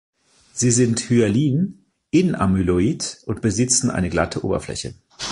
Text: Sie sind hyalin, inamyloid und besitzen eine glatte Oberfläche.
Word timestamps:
Sie 0.51 0.71
sind 0.71 1.11
hyalin, 1.11 1.85
inamyloid 2.09 3.21
und 3.27 3.41
besitzen 3.41 3.91
eine 3.91 4.09
glatte 4.09 4.43
Oberfläche. 4.43 4.95